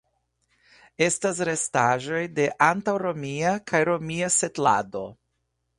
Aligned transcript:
Estas 1.07 1.41
restaĵoj 1.49 2.23
de 2.41 2.49
antaŭromia 2.69 3.53
kaj 3.73 3.87
romia 3.93 4.33
setlado. 4.41 5.07